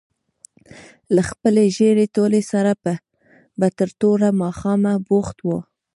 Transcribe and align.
له 1.15 1.21
خپلې 1.29 1.63
ژېړې 1.75 2.05
تولۍ 2.15 2.43
سره 2.51 2.71
به 3.59 3.67
تر 3.77 3.89
توره 3.99 4.29
ماښامه 4.41 4.93
بوخت 5.07 5.37
وو. 5.47 5.59